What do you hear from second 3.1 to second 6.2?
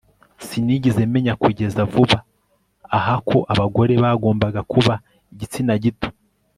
ko abagore bagombaga kuba igitsina gito